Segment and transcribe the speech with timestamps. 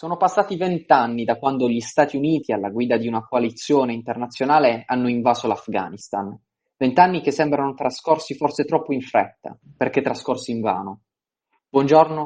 [0.00, 5.10] Sono passati vent'anni da quando gli Stati Uniti, alla guida di una coalizione internazionale, hanno
[5.10, 6.34] invaso l'Afghanistan.
[6.78, 11.02] Vent'anni che sembrano trascorsi forse troppo in fretta, perché trascorsi invano.
[11.68, 12.18] Buongiorno